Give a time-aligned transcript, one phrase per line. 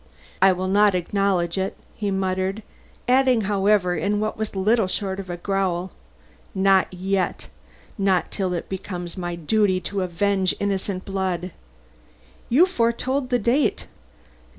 [0.41, 2.63] "I will not acknowledge it," he muttered;
[3.07, 5.91] adding, however, in what was little short of a growl:
[6.55, 7.49] "Not yet,
[7.99, 11.51] not till it becomes my duty to avenge innocent blood."
[12.49, 13.85] "You foretold the date."